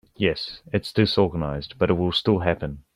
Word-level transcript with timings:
Yes, 0.17 0.63
it’s 0.73 0.91
disorganized 0.91 1.77
but 1.77 1.91
it 1.91 1.93
will 1.93 2.11
still 2.11 2.39
happen. 2.39 2.81